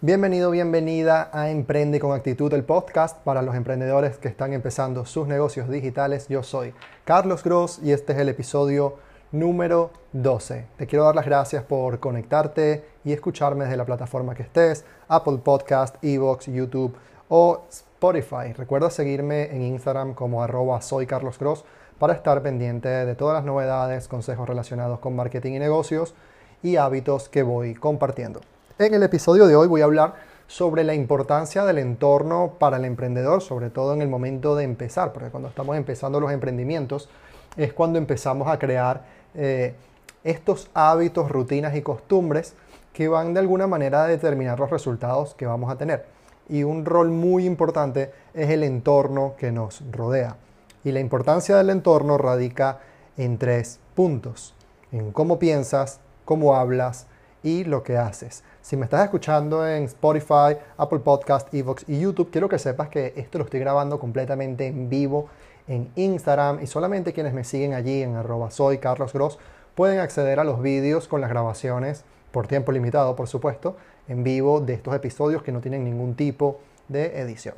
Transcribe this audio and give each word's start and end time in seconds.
Bienvenido, 0.00 0.52
bienvenida 0.52 1.28
a 1.32 1.50
Emprende 1.50 1.98
con 1.98 2.12
Actitud, 2.12 2.54
el 2.54 2.62
podcast 2.62 3.18
para 3.24 3.42
los 3.42 3.56
emprendedores 3.56 4.16
que 4.16 4.28
están 4.28 4.52
empezando 4.52 5.04
sus 5.04 5.26
negocios 5.26 5.68
digitales. 5.68 6.28
Yo 6.28 6.44
soy 6.44 6.72
Carlos 7.04 7.42
Gross 7.42 7.80
y 7.82 7.90
este 7.90 8.12
es 8.12 8.20
el 8.20 8.28
episodio 8.28 8.98
número 9.32 9.90
12. 10.12 10.66
Te 10.76 10.86
quiero 10.86 11.04
dar 11.04 11.16
las 11.16 11.26
gracias 11.26 11.64
por 11.64 11.98
conectarte 11.98 12.84
y 13.04 13.12
escucharme 13.12 13.64
desde 13.64 13.76
la 13.76 13.86
plataforma 13.86 14.36
que 14.36 14.44
estés, 14.44 14.84
Apple 15.08 15.38
Podcast, 15.38 15.96
Evox, 16.00 16.46
YouTube 16.46 16.94
o 17.28 17.64
Spotify. 17.68 18.52
Recuerda 18.56 18.90
seguirme 18.90 19.50
en 19.50 19.62
Instagram 19.62 20.14
como 20.14 20.44
arroba 20.44 20.80
soy 20.80 21.06
Carlos 21.06 21.40
Gross 21.40 21.64
para 21.98 22.12
estar 22.12 22.40
pendiente 22.40 22.88
de 22.88 23.16
todas 23.16 23.34
las 23.34 23.44
novedades, 23.44 24.06
consejos 24.06 24.48
relacionados 24.48 25.00
con 25.00 25.16
marketing 25.16 25.54
y 25.54 25.58
negocios 25.58 26.14
y 26.62 26.76
hábitos 26.76 27.28
que 27.28 27.42
voy 27.42 27.74
compartiendo. 27.74 28.42
En 28.78 28.94
el 28.94 29.02
episodio 29.02 29.48
de 29.48 29.56
hoy 29.56 29.66
voy 29.66 29.80
a 29.80 29.86
hablar 29.86 30.14
sobre 30.46 30.84
la 30.84 30.94
importancia 30.94 31.64
del 31.64 31.78
entorno 31.78 32.54
para 32.60 32.76
el 32.76 32.84
emprendedor, 32.84 33.42
sobre 33.42 33.70
todo 33.70 33.92
en 33.92 34.02
el 34.02 34.08
momento 34.08 34.54
de 34.54 34.62
empezar, 34.62 35.12
porque 35.12 35.30
cuando 35.30 35.48
estamos 35.48 35.76
empezando 35.76 36.20
los 36.20 36.30
emprendimientos 36.30 37.08
es 37.56 37.72
cuando 37.72 37.98
empezamos 37.98 38.46
a 38.46 38.56
crear 38.60 39.02
eh, 39.34 39.74
estos 40.22 40.70
hábitos, 40.74 41.28
rutinas 41.28 41.74
y 41.74 41.82
costumbres 41.82 42.54
que 42.92 43.08
van 43.08 43.34
de 43.34 43.40
alguna 43.40 43.66
manera 43.66 44.04
a 44.04 44.06
determinar 44.06 44.60
los 44.60 44.70
resultados 44.70 45.34
que 45.34 45.46
vamos 45.46 45.72
a 45.72 45.76
tener. 45.76 46.06
Y 46.48 46.62
un 46.62 46.84
rol 46.84 47.08
muy 47.08 47.46
importante 47.46 48.12
es 48.32 48.48
el 48.48 48.62
entorno 48.62 49.34
que 49.36 49.50
nos 49.50 49.82
rodea. 49.90 50.36
Y 50.84 50.92
la 50.92 51.00
importancia 51.00 51.56
del 51.56 51.70
entorno 51.70 52.16
radica 52.16 52.78
en 53.16 53.38
tres 53.38 53.80
puntos. 53.96 54.54
En 54.92 55.10
cómo 55.10 55.40
piensas, 55.40 55.98
cómo 56.24 56.54
hablas 56.54 57.08
y 57.42 57.64
lo 57.64 57.82
que 57.82 57.96
haces. 57.96 58.44
Si 58.68 58.76
me 58.76 58.84
estás 58.84 59.02
escuchando 59.04 59.66
en 59.66 59.84
Spotify, 59.84 60.58
Apple 60.76 60.98
Podcast, 60.98 61.54
Evox 61.54 61.86
y 61.88 62.00
YouTube, 62.00 62.30
quiero 62.30 62.50
que 62.50 62.58
sepas 62.58 62.90
que 62.90 63.14
esto 63.16 63.38
lo 63.38 63.44
estoy 63.44 63.60
grabando 63.60 63.98
completamente 63.98 64.66
en 64.66 64.90
vivo 64.90 65.30
en 65.68 65.90
Instagram 65.96 66.62
y 66.62 66.66
solamente 66.66 67.14
quienes 67.14 67.32
me 67.32 67.44
siguen 67.44 67.72
allí 67.72 68.02
en 68.02 68.16
arroba 68.16 68.50
soy 68.50 68.76
Carlos 68.76 69.14
Gross 69.14 69.38
pueden 69.74 70.00
acceder 70.00 70.38
a 70.38 70.44
los 70.44 70.60
vídeos 70.60 71.08
con 71.08 71.22
las 71.22 71.30
grabaciones 71.30 72.04
por 72.30 72.46
tiempo 72.46 72.70
limitado, 72.70 73.16
por 73.16 73.26
supuesto, 73.26 73.78
en 74.06 74.22
vivo 74.22 74.60
de 74.60 74.74
estos 74.74 74.94
episodios 74.94 75.42
que 75.42 75.50
no 75.50 75.62
tienen 75.62 75.82
ningún 75.82 76.14
tipo 76.14 76.60
de 76.88 77.22
edición. 77.22 77.54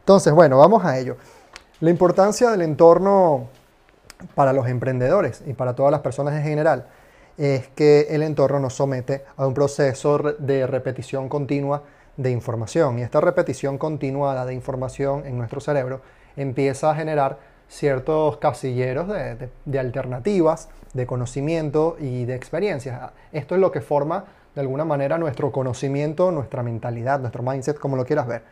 Entonces, 0.00 0.32
bueno, 0.32 0.58
vamos 0.58 0.84
a 0.84 0.98
ello. 0.98 1.16
La 1.78 1.90
importancia 1.90 2.50
del 2.50 2.62
entorno 2.62 3.46
para 4.34 4.52
los 4.52 4.66
emprendedores 4.66 5.44
y 5.46 5.52
para 5.52 5.76
todas 5.76 5.92
las 5.92 6.00
personas 6.00 6.34
en 6.34 6.42
general 6.42 6.86
es 7.40 7.68
que 7.68 8.02
el 8.10 8.22
entorno 8.22 8.60
nos 8.60 8.74
somete 8.74 9.24
a 9.38 9.46
un 9.46 9.54
proceso 9.54 10.18
de 10.18 10.66
repetición 10.66 11.30
continua 11.30 11.82
de 12.18 12.30
información. 12.30 12.98
Y 12.98 13.02
esta 13.02 13.22
repetición 13.22 13.78
continuada 13.78 14.44
de 14.44 14.52
información 14.52 15.24
en 15.24 15.38
nuestro 15.38 15.58
cerebro 15.62 16.02
empieza 16.36 16.90
a 16.90 16.94
generar 16.94 17.38
ciertos 17.66 18.36
casilleros 18.36 19.08
de, 19.08 19.78
alternativas, 19.78 20.68
de 20.92 21.06
conocimiento 21.06 21.96
y 21.98 22.26
de 22.26 22.34
experiencias. 22.34 23.12
Esto 23.32 23.54
es 23.54 23.60
lo 23.62 23.72
que 23.72 23.80
forma 23.80 24.26
de 24.54 24.60
alguna 24.60 24.84
manera 24.84 25.16
nuestro 25.16 25.50
conocimiento, 25.50 26.32
nuestra 26.32 26.62
mentalidad, 26.62 27.20
nuestro 27.20 27.42
mindset, 27.42 27.78
como 27.78 27.96
lo 27.96 28.04
quieras 28.04 28.26
ver. 28.26 28.42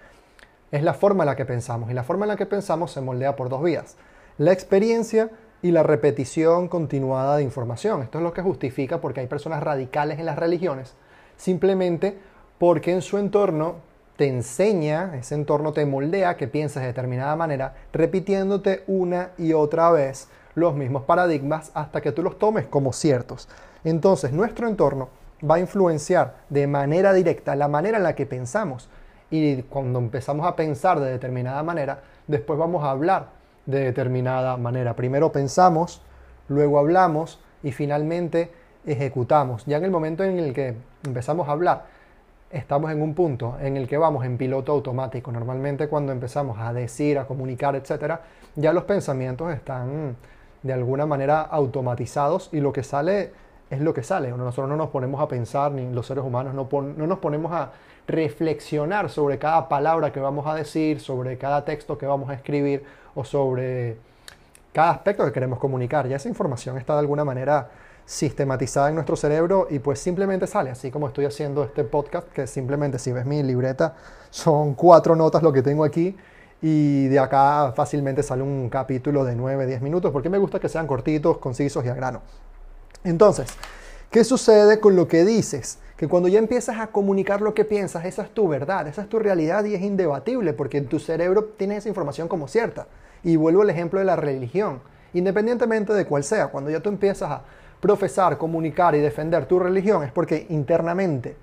Es 0.72 0.82
la 0.82 0.94
forma 0.94 1.24
en 1.24 1.26
la 1.26 1.36
que 1.36 1.44
pensamos 1.44 1.90
y 1.90 1.94
la 1.94 2.04
forma 2.04 2.24
en 2.24 2.28
la 2.28 2.36
que 2.36 2.46
pensamos 2.46 2.90
se 2.90 3.02
moldea 3.02 3.36
por 3.36 3.50
dos 3.50 3.62
vías. 3.62 3.96
La 4.38 4.52
experiencia 4.52 5.28
y 5.62 5.72
la 5.72 5.82
repetición 5.82 6.68
continuada 6.68 7.36
de 7.36 7.42
información. 7.42 8.02
Esto 8.02 8.18
es 8.18 8.24
lo 8.24 8.32
que 8.32 8.42
justifica 8.42 9.00
porque 9.00 9.20
hay 9.20 9.26
personas 9.26 9.62
radicales 9.62 10.18
en 10.18 10.26
las 10.26 10.38
religiones, 10.38 10.94
simplemente 11.36 12.18
porque 12.58 12.92
en 12.92 13.02
su 13.02 13.18
entorno 13.18 13.76
te 14.16 14.26
enseña, 14.26 15.14
ese 15.16 15.36
entorno 15.36 15.72
te 15.72 15.86
moldea 15.86 16.36
que 16.36 16.48
piensas 16.48 16.82
de 16.82 16.88
determinada 16.88 17.36
manera, 17.36 17.74
repitiéndote 17.92 18.82
una 18.88 19.30
y 19.38 19.52
otra 19.52 19.90
vez 19.92 20.28
los 20.54 20.74
mismos 20.74 21.04
paradigmas 21.04 21.70
hasta 21.74 22.00
que 22.00 22.12
tú 22.12 22.22
los 22.22 22.38
tomes 22.38 22.66
como 22.66 22.92
ciertos. 22.92 23.48
Entonces, 23.84 24.32
nuestro 24.32 24.66
entorno 24.66 25.08
va 25.48 25.56
a 25.56 25.60
influenciar 25.60 26.38
de 26.48 26.66
manera 26.66 27.12
directa 27.12 27.54
la 27.54 27.68
manera 27.68 27.98
en 27.98 28.02
la 28.02 28.16
que 28.16 28.26
pensamos. 28.26 28.88
Y 29.30 29.62
cuando 29.62 30.00
empezamos 30.00 30.46
a 30.46 30.56
pensar 30.56 30.98
de 30.98 31.10
determinada 31.10 31.62
manera, 31.62 32.02
después 32.26 32.58
vamos 32.58 32.82
a 32.82 32.90
hablar 32.90 33.37
de 33.68 33.80
determinada 33.80 34.56
manera. 34.56 34.96
Primero 34.96 35.30
pensamos, 35.30 36.00
luego 36.48 36.78
hablamos 36.78 37.38
y 37.62 37.70
finalmente 37.70 38.50
ejecutamos. 38.86 39.66
Ya 39.66 39.76
en 39.76 39.84
el 39.84 39.90
momento 39.90 40.24
en 40.24 40.38
el 40.38 40.54
que 40.54 40.74
empezamos 41.04 41.48
a 41.48 41.52
hablar, 41.52 41.84
estamos 42.50 42.90
en 42.90 43.02
un 43.02 43.12
punto 43.12 43.58
en 43.60 43.76
el 43.76 43.86
que 43.86 43.98
vamos 43.98 44.24
en 44.24 44.38
piloto 44.38 44.72
automático. 44.72 45.30
Normalmente 45.30 45.86
cuando 45.86 46.12
empezamos 46.12 46.58
a 46.58 46.72
decir, 46.72 47.18
a 47.18 47.26
comunicar, 47.26 47.76
etcétera, 47.76 48.22
ya 48.56 48.72
los 48.72 48.84
pensamientos 48.84 49.52
están 49.52 50.16
de 50.62 50.72
alguna 50.72 51.04
manera 51.04 51.42
automatizados 51.42 52.48
y 52.52 52.60
lo 52.60 52.72
que 52.72 52.82
sale 52.82 53.32
es 53.68 53.80
lo 53.82 53.92
que 53.92 54.02
sale. 54.02 54.30
Nosotros 54.30 54.70
no 54.70 54.76
nos 54.76 54.88
ponemos 54.88 55.20
a 55.20 55.28
pensar, 55.28 55.72
ni 55.72 55.92
los 55.92 56.06
seres 56.06 56.24
humanos 56.24 56.54
no, 56.54 56.68
no 56.72 57.06
nos 57.06 57.18
ponemos 57.18 57.52
a 57.52 57.72
reflexionar 58.06 59.10
sobre 59.10 59.38
cada 59.38 59.68
palabra 59.68 60.10
que 60.10 60.20
vamos 60.20 60.46
a 60.46 60.54
decir, 60.54 61.00
sobre 61.00 61.36
cada 61.36 61.66
texto 61.66 61.98
que 61.98 62.06
vamos 62.06 62.30
a 62.30 62.34
escribir 62.34 62.84
o 63.18 63.24
sobre 63.24 63.96
cada 64.72 64.90
aspecto 64.90 65.24
que 65.24 65.32
queremos 65.32 65.58
comunicar. 65.58 66.06
Ya 66.06 66.16
esa 66.16 66.28
información 66.28 66.78
está 66.78 66.92
de 66.92 67.00
alguna 67.00 67.24
manera 67.24 67.68
sistematizada 68.06 68.88
en 68.88 68.94
nuestro 68.94 69.16
cerebro 69.16 69.66
y 69.68 69.80
pues 69.80 69.98
simplemente 69.98 70.46
sale, 70.46 70.70
así 70.70 70.90
como 70.90 71.08
estoy 71.08 71.26
haciendo 71.26 71.64
este 71.64 71.84
podcast, 71.84 72.28
que 72.28 72.46
simplemente 72.46 72.98
si 72.98 73.12
ves 73.12 73.26
mi 73.26 73.42
libreta 73.42 73.96
son 74.30 74.74
cuatro 74.74 75.14
notas 75.16 75.42
lo 75.42 75.52
que 75.52 75.62
tengo 75.62 75.84
aquí 75.84 76.16
y 76.62 77.08
de 77.08 77.18
acá 77.18 77.72
fácilmente 77.74 78.22
sale 78.22 78.42
un 78.42 78.68
capítulo 78.70 79.24
de 79.24 79.34
9, 79.34 79.66
10 79.66 79.82
minutos, 79.82 80.10
porque 80.12 80.30
me 80.30 80.38
gusta 80.38 80.58
que 80.58 80.68
sean 80.68 80.86
cortitos, 80.86 81.38
concisos 81.38 81.84
y 81.84 81.88
a 81.88 81.94
grano. 81.94 82.22
Entonces, 83.04 83.48
¿qué 84.10 84.24
sucede 84.24 84.80
con 84.80 84.96
lo 84.96 85.06
que 85.06 85.24
dices? 85.24 85.78
Que 85.96 86.08
cuando 86.08 86.28
ya 86.28 86.38
empiezas 86.38 86.78
a 86.78 86.88
comunicar 86.88 87.40
lo 87.40 87.52
que 87.52 87.64
piensas, 87.64 88.04
esa 88.04 88.22
es 88.22 88.30
tu 88.30 88.48
verdad, 88.48 88.86
esa 88.86 89.02
es 89.02 89.08
tu 89.08 89.18
realidad 89.18 89.64
y 89.64 89.74
es 89.74 89.82
indebatible, 89.82 90.52
porque 90.52 90.80
tu 90.80 90.98
cerebro 90.98 91.44
tienes 91.44 91.78
esa 91.78 91.88
información 91.88 92.28
como 92.28 92.48
cierta. 92.48 92.86
Y 93.24 93.36
vuelvo 93.36 93.62
al 93.62 93.70
ejemplo 93.70 93.98
de 93.98 94.06
la 94.06 94.16
religión. 94.16 94.80
Independientemente 95.14 95.92
de 95.92 96.06
cuál 96.06 96.24
sea, 96.24 96.48
cuando 96.48 96.70
ya 96.70 96.80
tú 96.80 96.88
empiezas 96.88 97.30
a 97.30 97.42
profesar, 97.80 98.38
comunicar 98.38 98.94
y 98.94 99.00
defender 99.00 99.46
tu 99.46 99.58
religión, 99.58 100.02
es 100.04 100.12
porque 100.12 100.46
internamente 100.50 101.36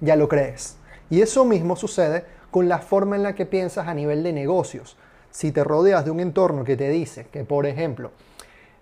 ya 0.00 0.16
lo 0.16 0.28
crees. 0.28 0.76
Y 1.08 1.20
eso 1.20 1.44
mismo 1.44 1.76
sucede 1.76 2.24
con 2.50 2.68
la 2.68 2.78
forma 2.78 3.16
en 3.16 3.22
la 3.22 3.34
que 3.34 3.46
piensas 3.46 3.86
a 3.86 3.94
nivel 3.94 4.22
de 4.22 4.32
negocios. 4.32 4.96
Si 5.30 5.52
te 5.52 5.64
rodeas 5.64 6.04
de 6.04 6.10
un 6.10 6.20
entorno 6.20 6.64
que 6.64 6.76
te 6.76 6.88
dice 6.88 7.26
que, 7.30 7.44
por 7.44 7.66
ejemplo, 7.66 8.10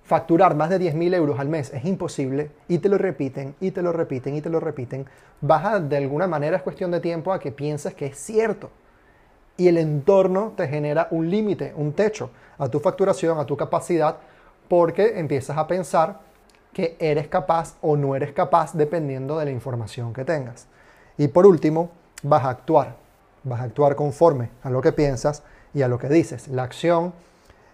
facturar 0.04 0.54
más 0.54 0.70
de 0.70 0.80
10.000 0.80 1.14
euros 1.14 1.40
al 1.40 1.48
mes 1.48 1.72
es 1.72 1.84
imposible 1.84 2.50
y 2.68 2.78
te 2.78 2.88
lo 2.88 2.98
repiten 2.98 3.54
y 3.60 3.70
te 3.70 3.82
lo 3.82 3.92
repiten 3.92 4.36
y 4.36 4.40
te 4.40 4.50
lo 4.50 4.60
repiten, 4.60 5.06
baja 5.40 5.80
de 5.80 5.96
alguna 5.96 6.26
manera, 6.26 6.56
es 6.56 6.62
cuestión 6.62 6.90
de 6.90 7.00
tiempo 7.00 7.32
a 7.32 7.40
que 7.40 7.52
pienses 7.52 7.94
que 7.94 8.06
es 8.06 8.18
cierto 8.18 8.70
y 9.56 9.68
el 9.68 9.78
entorno 9.78 10.52
te 10.56 10.68
genera 10.68 11.08
un 11.10 11.30
límite, 11.30 11.72
un 11.76 11.92
techo 11.92 12.30
a 12.58 12.68
tu 12.68 12.80
facturación, 12.80 13.38
a 13.38 13.46
tu 13.46 13.56
capacidad, 13.56 14.16
porque 14.68 15.18
empiezas 15.18 15.56
a 15.56 15.66
pensar 15.66 16.20
que 16.72 16.96
eres 16.98 17.28
capaz 17.28 17.76
o 17.80 17.96
no 17.96 18.16
eres 18.16 18.32
capaz 18.32 18.74
dependiendo 18.74 19.38
de 19.38 19.44
la 19.44 19.50
información 19.50 20.12
que 20.12 20.24
tengas. 20.24 20.66
Y 21.16 21.28
por 21.28 21.46
último, 21.46 21.90
vas 22.22 22.44
a 22.44 22.50
actuar. 22.50 22.96
Vas 23.44 23.60
a 23.60 23.64
actuar 23.64 23.94
conforme 23.94 24.50
a 24.62 24.70
lo 24.70 24.80
que 24.80 24.92
piensas 24.92 25.42
y 25.72 25.82
a 25.82 25.88
lo 25.88 25.98
que 25.98 26.08
dices. 26.08 26.48
La 26.48 26.64
acción 26.64 27.12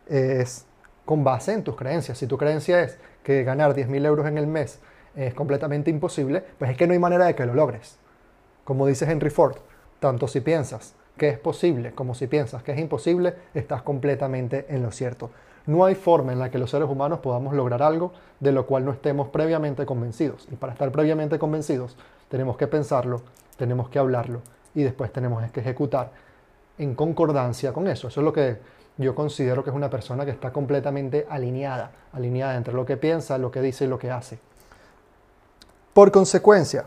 es 0.09 0.67
con 1.05 1.25
base 1.25 1.53
en 1.55 1.65
tus 1.65 1.77
creencias. 1.77 2.19
Si 2.19 2.27
tu 2.27 2.37
creencia 2.37 2.83
es 2.83 2.99
que 3.23 3.43
ganar 3.45 3.75
10.000 3.75 4.05
euros 4.05 4.27
en 4.27 4.37
el 4.37 4.47
mes 4.47 4.81
es 5.17 5.35
completamente 5.35 5.91
imposible, 5.91 6.45
pues 6.59 6.71
es 6.73 6.77
que 6.77 6.87
no 6.87 6.93
hay 6.93 6.99
manera 6.99 7.25
de 7.25 7.35
que 7.35 7.47
lo 7.47 7.55
logres. 7.55 7.97
Como 8.65 8.87
dice 8.87 9.11
Henry 9.11 9.31
Ford, 9.31 9.57
tanto 9.99 10.29
si 10.29 10.41
piensas 10.41 10.95
que 11.21 11.29
es 11.29 11.39
posible, 11.39 11.93
como 11.93 12.15
si 12.15 12.27
piensas 12.29 12.63
que 12.63 12.73
es 12.73 12.79
imposible, 12.79 13.35
estás 13.53 13.83
completamente 13.83 14.65
en 14.71 14.83
lo 14.83 14.91
cierto. 14.91 15.29
No 15.67 15.85
hay 15.85 15.95
forma 15.95 16.33
en 16.33 16.39
la 16.39 16.51
que 16.51 16.57
los 16.57 16.71
seres 16.71 16.89
humanos 16.89 17.19
podamos 17.19 17.53
lograr 17.53 17.83
algo 17.83 18.15
de 18.41 18.53
lo 18.53 18.65
cual 18.65 18.87
no 18.87 18.93
estemos 18.93 19.29
previamente 19.29 19.85
convencidos. 19.85 20.49
Y 20.51 20.57
para 20.57 20.73
estar 20.73 20.91
previamente 20.91 21.39
convencidos, 21.39 21.95
tenemos 22.31 22.57
que 22.57 22.67
pensarlo, 22.69 23.21
tenemos 23.59 23.91
que 23.91 23.99
hablarlo 23.99 24.41
y 24.75 24.83
después 24.83 25.13
tenemos 25.13 25.45
que 25.51 25.61
ejecutar 25.61 26.11
en 26.79 26.95
concordancia 26.95 27.75
con 27.75 27.87
eso. 27.87 28.09
Eso 28.09 28.21
es 28.23 28.25
lo 28.25 28.33
que 28.33 28.57
yo 28.97 29.15
considero 29.15 29.63
que 29.63 29.69
es 29.69 29.77
una 29.77 29.91
persona 29.91 30.25
que 30.25 30.31
está 30.31 30.55
completamente 30.55 31.27
alineada, 31.29 31.91
alineada 32.15 32.57
entre 32.57 32.73
lo 32.73 32.87
que 32.87 32.97
piensa, 32.97 33.37
lo 33.37 33.51
que 33.51 33.61
dice 33.61 33.85
y 33.85 33.89
lo 33.89 33.99
que 33.99 34.11
hace. 34.11 34.39
Por 35.93 36.11
consecuencia, 36.13 36.87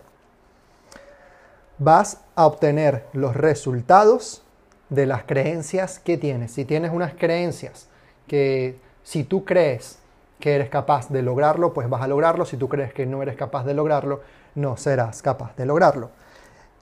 vas 1.78 2.22
a 2.36 2.46
obtener 2.46 3.06
los 3.14 3.36
resultados 3.36 4.44
de 4.90 5.06
las 5.06 5.24
creencias 5.24 6.00
que 6.00 6.18
tienes. 6.18 6.52
Si 6.52 6.66
tienes 6.66 6.92
unas 6.92 7.14
creencias 7.14 7.88
que 8.28 8.80
si 9.04 9.24
tú 9.24 9.44
crees 9.44 10.00
que 10.40 10.56
eres 10.56 10.70
capaz 10.70 11.10
de 11.10 11.22
lograrlo, 11.22 11.74
pues 11.74 11.90
vas 11.90 12.02
a 12.02 12.08
lograrlo. 12.08 12.46
Si 12.46 12.58
tú 12.58 12.68
crees 12.70 12.94
que 12.94 13.06
no 13.06 13.22
eres 13.22 13.36
capaz 13.36 13.64
de 13.64 13.74
lograrlo, 13.74 14.22
no 14.56 14.78
serás 14.78 15.22
capaz 15.22 15.56
de 15.56 15.66
lograrlo. 15.66 16.10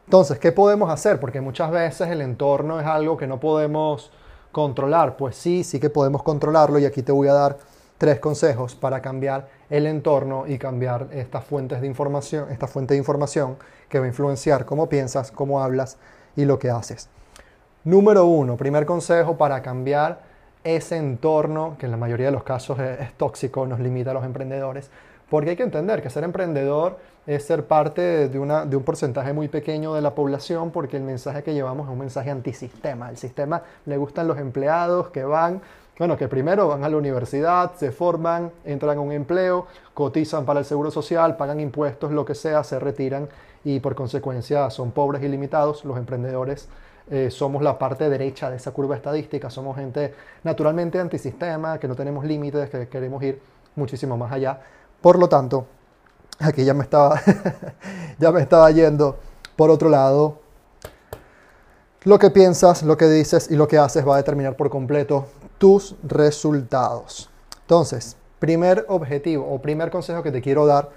Entonces, 0.05 0.39
¿qué 0.39 0.51
podemos 0.51 0.89
hacer? 0.89 1.19
Porque 1.19 1.41
muchas 1.41 1.71
veces 1.71 2.09
el 2.09 2.21
entorno 2.21 2.79
es 2.79 2.87
algo 2.87 3.17
que 3.17 3.27
no 3.27 3.39
podemos 3.39 4.11
controlar. 4.51 5.15
Pues 5.15 5.35
sí, 5.35 5.63
sí 5.63 5.79
que 5.79 5.89
podemos 5.89 6.23
controlarlo 6.23 6.79
y 6.79 6.85
aquí 6.85 7.01
te 7.01 7.11
voy 7.11 7.27
a 7.27 7.33
dar 7.33 7.57
tres 8.01 8.19
consejos 8.19 8.73
para 8.73 8.99
cambiar 8.99 9.47
el 9.69 9.85
entorno 9.85 10.47
y 10.47 10.57
cambiar 10.57 11.09
estas 11.11 11.45
fuentes 11.45 11.81
de 11.81 11.85
información, 11.85 12.49
esta 12.49 12.65
fuente 12.65 12.95
de 12.95 12.97
información 12.97 13.57
que 13.89 13.99
va 13.99 14.05
a 14.05 14.07
influenciar 14.07 14.65
cómo 14.65 14.89
piensas, 14.89 15.31
cómo 15.31 15.61
hablas 15.61 15.99
y 16.35 16.45
lo 16.45 16.57
que 16.57 16.71
haces. 16.71 17.09
Número 17.83 18.25
uno, 18.25 18.57
primer 18.57 18.87
consejo 18.87 19.37
para 19.37 19.61
cambiar 19.61 20.21
ese 20.63 20.97
entorno, 20.97 21.75
que 21.77 21.85
en 21.85 21.91
la 21.91 21.97
mayoría 21.97 22.25
de 22.25 22.31
los 22.31 22.43
casos 22.43 22.79
es, 22.79 23.13
tóxico, 23.17 23.67
nos 23.67 23.79
limita 23.79 24.09
a 24.09 24.13
los 24.15 24.25
emprendedores, 24.25 24.89
porque 25.29 25.51
hay 25.51 25.55
que 25.55 25.61
entender 25.61 26.01
que 26.01 26.09
ser 26.09 26.23
emprendedor 26.23 26.97
es 27.27 27.45
ser 27.45 27.67
parte 27.67 28.29
de, 28.29 28.39
una, 28.39 28.65
de 28.65 28.77
un 28.77 28.83
porcentaje 28.83 29.31
muy 29.31 29.47
pequeño 29.47 29.93
de 29.93 30.01
la 30.01 30.15
población, 30.15 30.71
porque 30.71 30.97
el 30.97 31.03
mensaje 31.03 31.43
que 31.43 31.53
llevamos 31.53 31.85
es 31.85 31.93
un 31.93 31.99
mensaje 31.99 32.31
antisistema. 32.31 33.11
El 33.11 33.17
sistema 33.17 33.61
le 33.85 33.97
gustan 33.97 34.27
los 34.27 34.39
empleados 34.39 35.09
que 35.09 35.23
van, 35.23 35.61
bueno, 36.01 36.17
que 36.17 36.27
primero 36.27 36.67
van 36.67 36.83
a 36.83 36.89
la 36.89 36.97
universidad, 36.97 37.73
se 37.75 37.91
forman, 37.91 38.51
entran 38.65 38.97
a 38.97 39.01
un 39.01 39.11
empleo, 39.11 39.67
cotizan 39.93 40.45
para 40.45 40.61
el 40.61 40.65
seguro 40.65 40.89
social, 40.89 41.37
pagan 41.37 41.59
impuestos, 41.59 42.11
lo 42.11 42.25
que 42.25 42.33
sea, 42.33 42.63
se 42.63 42.79
retiran 42.79 43.29
y 43.63 43.79
por 43.79 43.93
consecuencia 43.93 44.71
son 44.71 44.89
pobres 44.89 45.21
y 45.21 45.27
limitados. 45.27 45.85
Los 45.85 45.99
emprendedores 45.99 46.67
eh, 47.11 47.29
somos 47.29 47.61
la 47.61 47.77
parte 47.77 48.09
derecha 48.09 48.49
de 48.49 48.55
esa 48.55 48.71
curva 48.71 48.95
estadística, 48.95 49.51
somos 49.51 49.77
gente 49.77 50.15
naturalmente 50.43 50.99
antisistema, 50.99 51.77
que 51.77 51.87
no 51.87 51.95
tenemos 51.95 52.25
límites, 52.25 52.71
que 52.71 52.87
queremos 52.87 53.21
ir 53.21 53.39
muchísimo 53.75 54.17
más 54.17 54.31
allá. 54.31 54.59
Por 55.01 55.19
lo 55.19 55.29
tanto, 55.29 55.67
aquí 56.39 56.65
ya 56.65 56.73
me 56.73 56.81
estaba, 56.81 57.21
ya 58.17 58.31
me 58.31 58.41
estaba 58.41 58.71
yendo 58.71 59.19
por 59.55 59.69
otro 59.69 59.87
lado. 59.87 60.39
Lo 62.05 62.17
que 62.17 62.31
piensas, 62.31 62.81
lo 62.81 62.97
que 62.97 63.05
dices 63.05 63.51
y 63.51 63.55
lo 63.55 63.67
que 63.67 63.77
haces 63.77 64.03
va 64.07 64.15
a 64.15 64.17
determinar 64.17 64.55
por 64.55 64.71
completo 64.71 65.27
tus 65.61 65.95
resultados. 66.01 67.29
Entonces, 67.61 68.17
primer 68.39 68.83
objetivo 68.87 69.47
o 69.47 69.61
primer 69.61 69.91
consejo 69.91 70.23
que 70.23 70.31
te 70.31 70.41
quiero 70.41 70.65
dar 70.65 70.89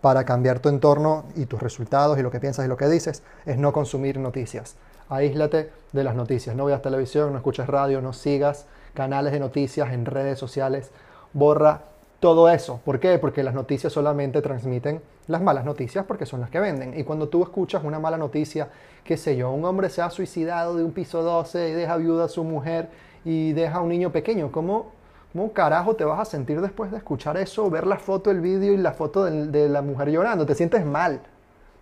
para 0.00 0.24
cambiar 0.24 0.58
tu 0.58 0.70
entorno 0.70 1.26
y 1.36 1.44
tus 1.44 1.60
resultados 1.60 2.18
y 2.18 2.22
lo 2.22 2.30
que 2.30 2.40
piensas 2.40 2.64
y 2.64 2.68
lo 2.68 2.78
que 2.78 2.88
dices 2.88 3.22
es 3.44 3.58
no 3.58 3.74
consumir 3.74 4.18
noticias. 4.18 4.76
Aíslate 5.10 5.70
de 5.92 6.02
las 6.02 6.14
noticias. 6.14 6.56
No 6.56 6.64
veas 6.64 6.80
televisión, 6.80 7.30
no 7.32 7.36
escuches 7.36 7.66
radio, 7.66 8.00
no 8.00 8.14
sigas 8.14 8.64
canales 8.94 9.34
de 9.34 9.40
noticias 9.40 9.92
en 9.92 10.06
redes 10.06 10.38
sociales. 10.38 10.92
Borra 11.34 11.82
todo 12.18 12.48
eso. 12.48 12.80
¿Por 12.86 12.98
qué? 12.98 13.18
Porque 13.18 13.42
las 13.42 13.52
noticias 13.52 13.92
solamente 13.92 14.40
transmiten 14.40 15.02
las 15.26 15.42
malas 15.42 15.66
noticias 15.66 16.06
porque 16.06 16.24
son 16.24 16.40
las 16.40 16.48
que 16.48 16.58
venden. 16.58 16.98
Y 16.98 17.04
cuando 17.04 17.28
tú 17.28 17.42
escuchas 17.42 17.84
una 17.84 17.98
mala 17.98 18.16
noticia, 18.16 18.70
qué 19.04 19.18
sé 19.18 19.36
yo, 19.36 19.50
un 19.50 19.66
hombre 19.66 19.90
se 19.90 20.00
ha 20.00 20.08
suicidado 20.08 20.74
de 20.74 20.84
un 20.84 20.92
piso 20.92 21.22
12 21.22 21.68
y 21.68 21.72
deja 21.72 21.98
viuda 21.98 22.24
a 22.24 22.28
su 22.28 22.44
mujer 22.44 22.88
y 23.26 23.52
deja 23.52 23.76
a 23.76 23.80
un 23.82 23.90
niño 23.90 24.10
pequeño, 24.10 24.50
¿cómo 24.50 24.96
¿Cómo 25.36 25.52
carajo 25.52 25.96
te 25.96 26.04
vas 26.06 26.18
a 26.18 26.24
sentir 26.24 26.62
después 26.62 26.90
de 26.90 26.96
escuchar 26.96 27.36
eso, 27.36 27.68
ver 27.68 27.86
la 27.86 27.98
foto, 27.98 28.30
el 28.30 28.40
vídeo 28.40 28.72
y 28.72 28.78
la 28.78 28.92
foto 28.92 29.24
de, 29.24 29.68
la 29.68 29.82
mujer 29.82 30.08
llorando? 30.08 30.46
Te 30.46 30.54
sientes 30.54 30.86
mal. 30.86 31.20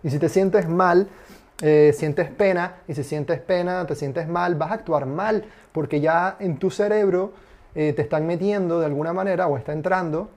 Y 0.03 0.09
si 0.09 0.19
te 0.19 0.27
sientes 0.27 0.67
mal, 0.67 1.07
eh, 1.61 1.93
sientes 1.95 2.29
pena. 2.29 2.79
Y 2.85 2.95
si 2.95 3.05
sientes 3.05 3.39
pena, 3.39 3.87
te 3.87 3.95
sientes 3.95 4.27
mal, 4.27 4.55
vas 4.55 4.71
a 4.71 4.73
actuar 4.73 5.05
mal. 5.05 5.45
Porque 5.71 6.01
ya 6.01 6.35
en 6.41 6.57
tu 6.57 6.69
cerebro 6.69 7.31
eh, 7.75 7.93
te 7.93 8.01
están 8.01 8.27
metiendo 8.27 8.81
de 8.81 8.87
alguna 8.87 9.13
manera 9.13 9.47
o 9.47 9.55
está 9.55 9.71
entrando 9.71 10.29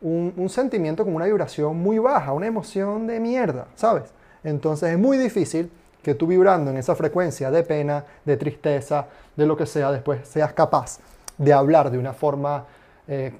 un, 0.00 0.34
un 0.36 0.48
sentimiento 0.48 1.04
como 1.04 1.14
una 1.14 1.26
vibración 1.26 1.76
muy 1.76 2.00
baja, 2.00 2.32
una 2.32 2.48
emoción 2.48 3.06
de 3.06 3.20
mierda, 3.20 3.68
¿sabes? 3.76 4.12
Entonces 4.42 4.90
es 4.90 4.98
muy 4.98 5.18
difícil 5.18 5.70
que 6.06 6.14
tú 6.14 6.28
vibrando 6.28 6.70
en 6.70 6.76
esa 6.76 6.94
frecuencia 6.94 7.50
de 7.50 7.64
pena, 7.64 8.04
de 8.24 8.36
tristeza, 8.36 9.06
de 9.34 9.44
lo 9.44 9.56
que 9.56 9.66
sea, 9.66 9.90
después 9.90 10.20
seas 10.28 10.52
capaz 10.52 11.00
de 11.36 11.52
hablar 11.52 11.90
de 11.90 11.98
una 11.98 12.12
forma, 12.12 12.64
eh, 13.08 13.32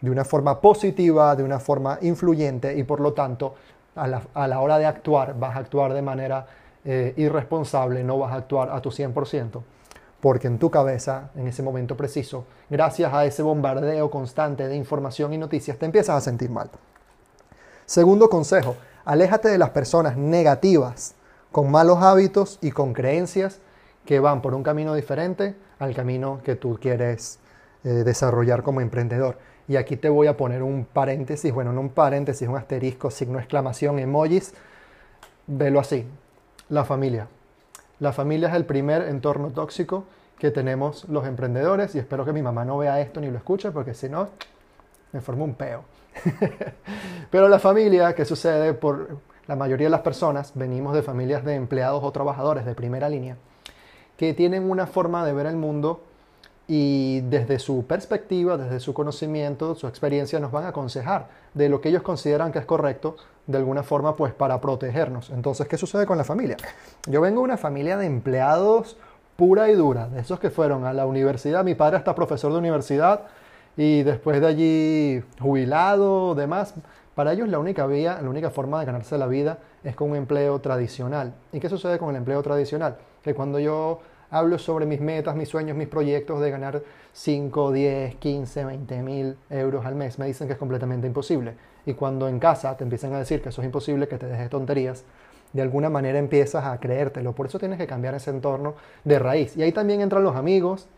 de 0.00 0.10
una 0.10 0.24
forma 0.24 0.58
positiva, 0.58 1.36
de 1.36 1.42
una 1.42 1.60
forma 1.60 1.98
influyente 2.00 2.74
y 2.78 2.82
por 2.82 3.00
lo 3.00 3.12
tanto 3.12 3.56
a 3.94 4.06
la, 4.46 4.60
hora 4.60 4.78
de 4.78 4.86
actuar 4.86 5.38
vas 5.38 5.54
a 5.54 5.58
actuar 5.58 5.92
de 5.92 6.00
manera 6.00 6.46
eh, 6.82 7.12
irresponsable, 7.18 8.02
no 8.02 8.18
vas 8.18 8.32
a 8.32 8.36
actuar 8.36 8.70
a 8.70 8.80
tu 8.80 8.88
100%, 8.88 9.60
porque 10.22 10.46
en 10.46 10.58
tu 10.58 10.70
cabeza, 10.70 11.28
en 11.36 11.46
ese 11.46 11.62
momento 11.62 11.94
preciso, 11.94 12.46
gracias 12.70 13.12
a 13.12 13.26
ese 13.26 13.42
bombardeo 13.42 14.10
constante 14.10 14.66
de 14.66 14.76
información 14.76 15.34
y 15.34 15.36
noticias, 15.36 15.76
te 15.76 15.84
empiezas 15.84 16.16
a 16.16 16.20
sentir 16.22 16.48
mal. 16.48 16.70
Segundo 17.84 18.30
consejo, 18.30 18.76
aléjate 19.04 19.50
de 19.50 19.58
las 19.58 19.70
personas 19.70 20.16
negativas, 20.16 21.16
con 21.54 21.70
malos 21.70 22.02
hábitos 22.02 22.58
y 22.62 22.72
con 22.72 22.92
creencias 22.94 23.60
que 24.04 24.18
van 24.18 24.42
por 24.42 24.54
un 24.54 24.64
camino 24.64 24.92
diferente 24.92 25.54
al 25.78 25.94
camino 25.94 26.40
que 26.42 26.56
tú 26.56 26.80
quieres 26.82 27.38
eh, 27.84 27.90
desarrollar 27.90 28.64
como 28.64 28.80
emprendedor. 28.80 29.38
Y 29.68 29.76
aquí 29.76 29.96
te 29.96 30.08
voy 30.08 30.26
a 30.26 30.36
poner 30.36 30.64
un 30.64 30.84
paréntesis, 30.84 31.54
bueno, 31.54 31.72
no 31.72 31.80
un 31.80 31.90
paréntesis, 31.90 32.48
un 32.48 32.56
asterisco, 32.56 33.08
signo 33.08 33.38
exclamación, 33.38 34.00
emojis. 34.00 34.52
Velo 35.46 35.78
así, 35.78 36.04
la 36.70 36.84
familia. 36.84 37.28
La 38.00 38.12
familia 38.12 38.48
es 38.48 38.54
el 38.56 38.64
primer 38.64 39.02
entorno 39.02 39.50
tóxico 39.50 40.06
que 40.40 40.50
tenemos 40.50 41.08
los 41.08 41.24
emprendedores 41.24 41.94
y 41.94 42.00
espero 42.00 42.24
que 42.24 42.32
mi 42.32 42.42
mamá 42.42 42.64
no 42.64 42.78
vea 42.78 43.00
esto 43.00 43.20
ni 43.20 43.30
lo 43.30 43.36
escuche 43.36 43.70
porque 43.70 43.94
si 43.94 44.08
no, 44.08 44.28
me 45.12 45.20
formo 45.20 45.44
un 45.44 45.54
peo. 45.54 45.84
Pero 47.30 47.48
la 47.48 47.60
familia, 47.60 48.12
¿qué 48.12 48.24
sucede? 48.24 48.74
Por 48.74 49.20
la 49.46 49.56
mayoría 49.56 49.86
de 49.86 49.90
las 49.90 50.00
personas 50.00 50.52
venimos 50.54 50.94
de 50.94 51.02
familias 51.02 51.44
de 51.44 51.54
empleados 51.54 52.02
o 52.02 52.12
trabajadores 52.12 52.64
de 52.64 52.74
primera 52.74 53.08
línea 53.08 53.36
que 54.16 54.34
tienen 54.34 54.70
una 54.70 54.86
forma 54.86 55.24
de 55.24 55.32
ver 55.32 55.46
el 55.46 55.56
mundo 55.56 56.02
y 56.66 57.20
desde 57.22 57.58
su 57.58 57.84
perspectiva, 57.84 58.56
desde 58.56 58.80
su 58.80 58.94
conocimiento, 58.94 59.74
su 59.74 59.86
experiencia, 59.86 60.40
nos 60.40 60.50
van 60.50 60.64
a 60.64 60.68
aconsejar 60.68 61.28
de 61.52 61.68
lo 61.68 61.80
que 61.80 61.90
ellos 61.90 62.02
consideran 62.02 62.52
que 62.52 62.58
es 62.58 62.64
correcto, 62.64 63.16
de 63.46 63.58
alguna 63.58 63.82
forma, 63.82 64.16
pues 64.16 64.32
para 64.32 64.60
protegernos. 64.60 65.28
Entonces, 65.30 65.68
¿qué 65.68 65.76
sucede 65.76 66.06
con 66.06 66.16
la 66.16 66.24
familia? 66.24 66.56
Yo 67.06 67.20
vengo 67.20 67.40
de 67.40 67.44
una 67.44 67.56
familia 67.58 67.98
de 67.98 68.06
empleados 68.06 68.96
pura 69.36 69.68
y 69.68 69.74
dura, 69.74 70.08
de 70.08 70.20
esos 70.20 70.40
que 70.40 70.48
fueron 70.48 70.84
a 70.86 70.92
la 70.92 71.06
universidad, 71.06 71.64
mi 71.64 71.74
padre 71.74 71.98
está 71.98 72.14
profesor 72.14 72.52
de 72.52 72.58
universidad 72.58 73.22
y 73.76 74.02
después 74.02 74.40
de 74.40 74.46
allí 74.46 75.22
jubilado, 75.40 76.34
demás. 76.34 76.74
Para 77.14 77.32
ellos 77.32 77.48
la 77.48 77.58
única 77.58 77.86
vía, 77.86 78.18
la 78.20 78.28
única 78.28 78.50
forma 78.50 78.80
de 78.80 78.86
ganarse 78.86 79.16
la 79.18 79.26
vida 79.26 79.58
es 79.84 79.94
con 79.94 80.10
un 80.10 80.16
empleo 80.16 80.60
tradicional. 80.60 81.34
¿Y 81.52 81.60
qué 81.60 81.68
sucede 81.68 81.98
con 81.98 82.10
el 82.10 82.16
empleo 82.16 82.42
tradicional? 82.42 82.96
Que 83.22 83.34
cuando 83.34 83.58
yo 83.60 84.00
hablo 84.30 84.58
sobre 84.58 84.84
mis 84.84 85.00
metas, 85.00 85.36
mis 85.36 85.48
sueños, 85.48 85.76
mis 85.76 85.86
proyectos 85.86 86.40
de 86.40 86.50
ganar 86.50 86.82
5, 87.12 87.70
10, 87.70 88.16
15, 88.16 88.64
20 88.64 89.02
mil 89.02 89.36
euros 89.48 89.86
al 89.86 89.94
mes. 89.94 90.18
Me 90.18 90.26
dicen 90.26 90.48
que 90.48 90.54
es 90.54 90.58
completamente 90.58 91.06
imposible. 91.06 91.54
Y 91.86 91.94
cuando 91.94 92.28
en 92.28 92.40
casa 92.40 92.76
te 92.76 92.82
empiezan 92.82 93.12
a 93.14 93.18
decir 93.18 93.40
que 93.40 93.50
eso 93.50 93.62
es 93.62 93.66
imposible, 93.66 94.08
que 94.08 94.18
te 94.18 94.26
dejes 94.26 94.50
tonterías, 94.50 95.04
de 95.52 95.62
alguna 95.62 95.88
manera 95.88 96.18
empiezas 96.18 96.64
a 96.64 96.80
creértelo. 96.80 97.32
Por 97.32 97.46
eso 97.46 97.60
tienes 97.60 97.78
que 97.78 97.86
cambiar 97.86 98.16
ese 98.16 98.30
entorno 98.30 98.74
de 99.04 99.20
raíz. 99.20 99.56
Y 99.56 99.62
ahí 99.62 99.70
también 99.70 100.00
entran 100.00 100.24
los 100.24 100.34
amigos, 100.34 100.88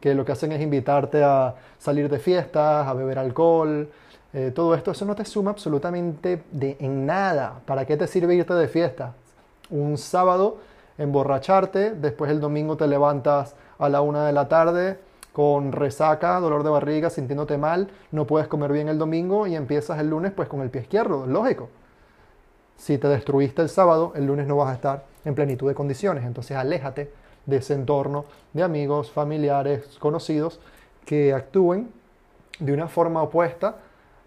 que 0.00 0.14
lo 0.14 0.24
que 0.24 0.32
hacen 0.32 0.52
es 0.52 0.62
invitarte 0.62 1.22
a 1.22 1.54
salir 1.78 2.08
de 2.08 2.18
fiestas, 2.18 2.86
a 2.86 2.94
beber 2.94 3.18
alcohol. 3.18 3.90
Eh, 4.32 4.52
todo 4.54 4.74
esto, 4.74 4.90
eso 4.90 5.04
no 5.04 5.14
te 5.14 5.24
suma 5.24 5.50
absolutamente 5.50 6.42
de, 6.50 6.76
en 6.80 7.06
nada. 7.06 7.60
¿Para 7.64 7.86
qué 7.86 7.96
te 7.96 8.06
sirve 8.06 8.34
irte 8.34 8.54
de 8.54 8.68
fiesta? 8.68 9.14
Un 9.70 9.98
sábado 9.98 10.58
emborracharte, 10.98 11.92
después 11.92 12.30
el 12.30 12.40
domingo 12.40 12.76
te 12.76 12.86
levantas 12.86 13.54
a 13.78 13.88
la 13.88 14.00
una 14.00 14.26
de 14.26 14.32
la 14.32 14.48
tarde 14.48 14.98
con 15.32 15.72
resaca, 15.72 16.40
dolor 16.40 16.62
de 16.62 16.70
barriga, 16.70 17.10
sintiéndote 17.10 17.58
mal, 17.58 17.90
no 18.10 18.26
puedes 18.26 18.48
comer 18.48 18.72
bien 18.72 18.88
el 18.88 18.98
domingo 18.98 19.46
y 19.46 19.54
empiezas 19.54 19.98
el 19.98 20.08
lunes 20.08 20.32
pues 20.32 20.48
con 20.48 20.62
el 20.62 20.70
pie 20.70 20.82
izquierdo, 20.82 21.26
lógico. 21.26 21.68
Si 22.76 22.96
te 22.96 23.08
destruiste 23.08 23.60
el 23.60 23.68
sábado, 23.68 24.12
el 24.16 24.26
lunes 24.26 24.46
no 24.46 24.56
vas 24.56 24.70
a 24.70 24.74
estar 24.74 25.04
en 25.26 25.34
plenitud 25.34 25.68
de 25.68 25.74
condiciones, 25.74 26.24
entonces 26.24 26.56
aléjate 26.56 27.12
de 27.44 27.56
ese 27.56 27.74
entorno 27.74 28.24
de 28.54 28.62
amigos, 28.62 29.10
familiares, 29.10 29.98
conocidos 29.98 30.58
que 31.04 31.34
actúen 31.34 31.90
de 32.58 32.72
una 32.72 32.88
forma 32.88 33.22
opuesta 33.22 33.76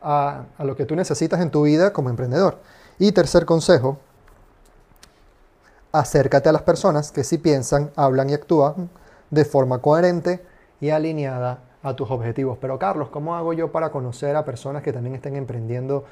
a, 0.02 0.46
a 0.58 0.64
lo 0.64 0.76
que 0.76 0.86
tú 0.86 0.96
necesitas 0.96 1.42
en 1.42 1.52
tu 1.52 1.64
vida 1.64 1.94
como 1.94 2.10
emprendedor. 2.10 2.60
Y 2.98 3.12
tercer 3.12 3.46
consejo, 3.46 3.98
acércate 5.92 6.50
a 6.50 6.52
las 6.52 6.64
personas 6.64 7.12
que 7.12 7.24
sí 7.24 7.38
piensan, 7.38 7.92
hablan 7.96 8.30
y 8.30 8.34
actúan 8.34 8.90
de 9.30 9.46
forma 9.46 9.80
coherente 9.80 10.44
y 10.82 10.90
alineada 10.90 11.60
a 11.84 11.96
tus 11.96 12.10
objetivos. 12.12 12.58
Pero 12.60 12.78
Carlos, 12.78 13.10
¿cómo 13.10 13.36
hago 13.36 13.54
yo 13.54 13.72
para 13.72 13.90
conocer 13.90 14.36
a 14.36 14.46
personas 14.46 14.84
que 14.84 14.94
también 14.94 15.16
estén 15.16 15.36
emprendiendo 15.36 16.06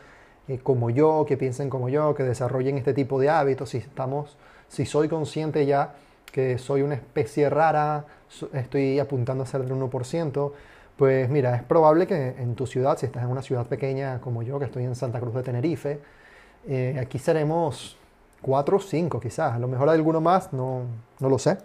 eh, 0.47 0.59
como 0.59 0.89
yo, 0.89 1.25
que 1.27 1.37
piensen 1.37 1.69
como 1.69 1.89
yo, 1.89 2.15
que 2.15 2.23
desarrollen 2.23 2.77
este 2.77 2.93
tipo 2.93 3.19
de 3.19 3.29
hábitos? 3.29 3.69
Si 3.69 3.77
estamos, 3.77 4.37
si 4.67 4.85
soy 4.85 5.09
consciente 5.09 5.65
ya 5.65 5.95
que 6.31 6.57
soy 6.57 6.81
una 6.81 6.95
especie 6.95 7.49
rara, 7.49 8.05
estoy 8.53 8.99
apuntando 8.99 9.43
a 9.43 9.47
ser 9.47 9.63
del 9.63 9.71
1%, 9.71 10.51
pues 10.97 11.29
mira, 11.29 11.55
es 11.55 11.63
probable 11.63 12.07
que 12.07 12.35
en 12.39 12.55
tu 12.55 12.65
ciudad, 12.65 12.97
si 12.97 13.05
estás 13.05 13.23
en 13.23 13.29
una 13.29 13.41
ciudad 13.41 13.67
pequeña 13.67 14.19
como 14.19 14.41
yo, 14.43 14.59
que 14.59 14.65
estoy 14.65 14.83
en 14.83 14.95
Santa 14.95 15.19
Cruz 15.19 15.35
de 15.35 15.43
Tenerife, 15.43 15.99
eh, 16.67 16.97
aquí 16.99 17.19
seremos 17.19 17.97
cuatro 18.41 18.77
o 18.77 18.79
cinco 18.79 19.19
quizás, 19.19 19.53
a 19.53 19.59
lo 19.59 19.67
mejor 19.67 19.89
hay 19.89 19.95
alguno 19.95 20.21
más, 20.21 20.51
no, 20.53 20.81
no 21.19 21.29
lo 21.29 21.37
sé. 21.37 21.57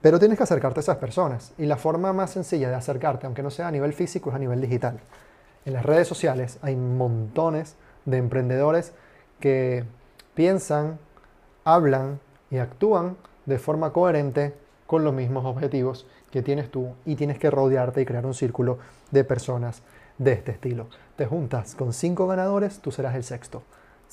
Pero 0.00 0.18
tienes 0.18 0.38
que 0.38 0.44
acercarte 0.44 0.80
a 0.80 0.82
esas 0.82 0.96
personas. 0.98 1.52
Y 1.58 1.66
la 1.66 1.76
forma 1.76 2.12
más 2.12 2.30
sencilla 2.30 2.68
de 2.68 2.76
acercarte, 2.76 3.26
aunque 3.26 3.42
no 3.42 3.50
sea 3.50 3.68
a 3.68 3.70
nivel 3.70 3.92
físico, 3.92 4.30
es 4.30 4.36
a 4.36 4.38
nivel 4.38 4.60
digital. 4.60 5.00
En 5.64 5.72
las 5.72 5.84
redes 5.84 6.06
sociales 6.06 6.58
hay 6.62 6.76
montones 6.76 7.76
de 8.04 8.18
emprendedores 8.18 8.92
que 9.40 9.84
piensan, 10.34 10.98
hablan 11.64 12.20
y 12.50 12.58
actúan 12.58 13.16
de 13.46 13.58
forma 13.58 13.92
coherente 13.92 14.54
con 14.86 15.04
los 15.04 15.12
mismos 15.12 15.44
objetivos 15.44 16.06
que 16.30 16.42
tienes 16.42 16.70
tú 16.70 16.94
y 17.04 17.16
tienes 17.16 17.38
que 17.38 17.50
rodearte 17.50 18.00
y 18.00 18.04
crear 18.04 18.26
un 18.26 18.34
círculo 18.34 18.78
de 19.10 19.24
personas 19.24 19.82
de 20.18 20.32
este 20.32 20.52
estilo. 20.52 20.86
Te 21.16 21.26
juntas 21.26 21.74
con 21.74 21.92
cinco 21.92 22.26
ganadores, 22.26 22.80
tú 22.80 22.90
serás 22.90 23.14
el 23.14 23.24
sexto. 23.24 23.62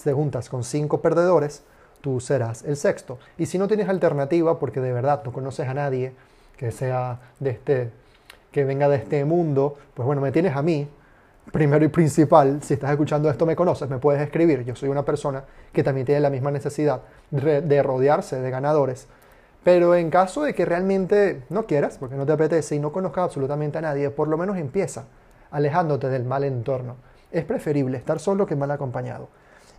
Te 0.03 0.13
juntas 0.13 0.49
con 0.49 0.63
cinco 0.63 1.01
perdedores, 1.01 1.63
tú 2.01 2.19
serás 2.19 2.63
el 2.63 2.75
sexto. 2.75 3.19
Y 3.37 3.45
si 3.45 3.57
no 3.57 3.67
tienes 3.67 3.89
alternativa, 3.89 4.59
porque 4.59 4.81
de 4.81 4.91
verdad 4.91 5.23
no 5.23 5.31
conoces 5.31 5.67
a 5.67 5.73
nadie 5.73 6.13
que 6.57 6.71
sea 6.71 7.19
de 7.39 7.51
este, 7.51 7.91
que 8.51 8.63
venga 8.63 8.89
de 8.89 8.97
este 8.97 9.23
mundo, 9.25 9.77
pues 9.93 10.05
bueno, 10.05 10.21
me 10.21 10.31
tienes 10.31 10.55
a 10.55 10.61
mí, 10.61 10.87
primero 11.51 11.83
y 11.85 11.89
principal, 11.89 12.61
si 12.63 12.75
estás 12.75 12.91
escuchando 12.91 13.29
esto 13.29 13.45
me 13.45 13.55
conoces, 13.55 13.89
me 13.89 13.97
puedes 13.97 14.21
escribir. 14.21 14.63
Yo 14.63 14.75
soy 14.75 14.89
una 14.89 15.03
persona 15.03 15.43
que 15.71 15.83
también 15.83 16.05
tiene 16.05 16.21
la 16.21 16.29
misma 16.29 16.51
necesidad 16.51 17.01
de 17.31 17.83
rodearse 17.83 18.39
de 18.39 18.49
ganadores. 18.49 19.07
Pero 19.63 19.95
en 19.95 20.09
caso 20.09 20.43
de 20.43 20.53
que 20.53 20.65
realmente 20.65 21.43
no 21.49 21.65
quieras, 21.65 21.97
porque 21.97 22.15
no 22.15 22.25
te 22.25 22.33
apetece 22.33 22.75
y 22.75 22.79
no 22.79 22.91
conozcas 22.91 23.25
absolutamente 23.25 23.77
a 23.77 23.81
nadie, 23.81 24.09
por 24.09 24.27
lo 24.27 24.37
menos 24.37 24.57
empieza 24.57 25.05
alejándote 25.51 26.09
del 26.09 26.25
mal 26.25 26.43
entorno. 26.43 26.97
Es 27.31 27.45
preferible 27.45 27.97
estar 27.97 28.19
solo 28.19 28.45
que 28.45 28.55
mal 28.55 28.71
acompañado. 28.71 29.29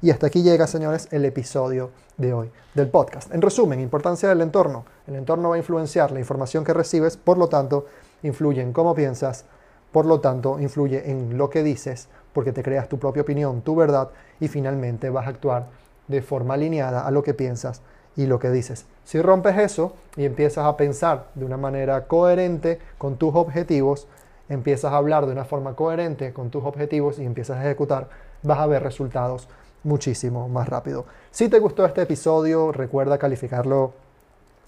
Y 0.00 0.10
hasta 0.10 0.26
aquí 0.26 0.42
llega, 0.42 0.66
señores, 0.66 1.08
el 1.10 1.24
episodio 1.24 1.90
de 2.16 2.32
hoy 2.32 2.50
del 2.74 2.88
podcast. 2.88 3.32
En 3.32 3.42
resumen, 3.42 3.80
importancia 3.80 4.28
del 4.28 4.40
entorno. 4.40 4.84
El 5.06 5.16
entorno 5.16 5.50
va 5.50 5.54
a 5.56 5.58
influenciar 5.58 6.12
la 6.12 6.20
información 6.20 6.64
que 6.64 6.72
recibes, 6.72 7.16
por 7.16 7.38
lo 7.38 7.48
tanto, 7.48 7.86
influye 8.22 8.62
en 8.62 8.72
cómo 8.72 8.94
piensas, 8.94 9.44
por 9.92 10.06
lo 10.06 10.20
tanto, 10.20 10.58
influye 10.60 11.10
en 11.10 11.36
lo 11.38 11.50
que 11.50 11.62
dices, 11.62 12.08
porque 12.32 12.52
te 12.52 12.62
creas 12.62 12.88
tu 12.88 12.98
propia 12.98 13.22
opinión, 13.22 13.62
tu 13.62 13.76
verdad, 13.76 14.10
y 14.40 14.48
finalmente 14.48 15.10
vas 15.10 15.26
a 15.26 15.30
actuar 15.30 15.68
de 16.08 16.20
forma 16.22 16.54
alineada 16.54 17.06
a 17.06 17.10
lo 17.10 17.22
que 17.22 17.34
piensas 17.34 17.82
y 18.16 18.26
lo 18.26 18.38
que 18.38 18.50
dices. 18.50 18.86
Si 19.04 19.20
rompes 19.20 19.58
eso 19.58 19.94
y 20.16 20.24
empiezas 20.24 20.64
a 20.64 20.76
pensar 20.76 21.26
de 21.34 21.44
una 21.44 21.56
manera 21.56 22.06
coherente 22.06 22.78
con 22.98 23.16
tus 23.16 23.34
objetivos, 23.34 24.06
empiezas 24.48 24.92
a 24.92 24.96
hablar 24.96 25.26
de 25.26 25.32
una 25.32 25.44
forma 25.44 25.74
coherente 25.74 26.32
con 26.32 26.50
tus 26.50 26.64
objetivos 26.64 27.18
y 27.18 27.24
empiezas 27.24 27.58
a 27.58 27.64
ejecutar, 27.64 28.08
vas 28.42 28.58
a 28.58 28.66
ver 28.66 28.82
resultados 28.82 29.48
muchísimo 29.82 30.48
más 30.48 30.68
rápido. 30.68 31.06
Si 31.30 31.48
te 31.48 31.58
gustó 31.58 31.84
este 31.84 32.02
episodio, 32.02 32.72
recuerda 32.72 33.18
calificarlo 33.18 33.92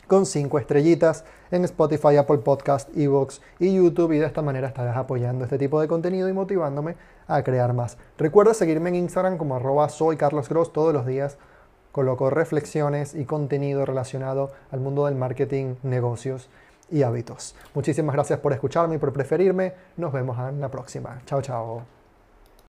con 0.07 0.25
5 0.25 0.59
estrellitas 0.59 1.25
en 1.51 1.65
Spotify, 1.65 2.17
Apple 2.17 2.39
Podcast, 2.39 2.97
Evox 2.97 3.41
y 3.59 3.75
YouTube 3.75 4.13
y 4.13 4.19
de 4.19 4.27
esta 4.27 4.43
manera 4.43 4.69
estarás 4.69 4.97
apoyando 4.97 5.45
este 5.45 5.59
tipo 5.59 5.81
de 5.81 5.89
contenido 5.89 6.29
y 6.29 6.33
motivándome 6.33 6.97
a 7.27 7.43
crear 7.43 7.73
más. 7.73 7.97
Recuerda 8.19 8.55
seguirme 8.55 8.91
en 8.91 8.97
Instagram 8.97 9.37
como 9.37 9.57
arroba 9.57 9.89
soy 9.89 10.17
Carlos 10.17 10.49
Gross 10.49 10.73
todos 10.73 10.93
los 10.93 11.07
días. 11.07 11.39
Coloco 11.97 12.29
reflexiones 12.29 13.15
y 13.15 13.25
contenido 13.25 13.87
relacionado 13.87 14.53
al 14.71 14.81
mundo 14.81 15.07
del 15.07 15.15
marketing, 15.15 15.77
negocios 15.83 16.51
y 16.91 17.05
hábitos. 17.05 17.55
Muchísimas 17.73 18.15
gracias 18.15 18.39
por 18.39 18.53
escucharme 18.53 18.97
y 18.97 18.99
por 18.99 19.15
preferirme. 19.15 19.73
Nos 19.97 20.13
vemos 20.13 20.39
en 20.47 20.61
la 20.61 20.71
próxima. 20.71 21.23
Chao, 21.25 21.41
chao. 21.41 21.96